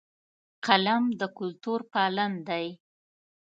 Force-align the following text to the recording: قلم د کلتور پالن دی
قلم 0.65 1.03
د 1.19 1.21
کلتور 1.37 1.79
پالن 1.91 2.31
دی 2.47 2.65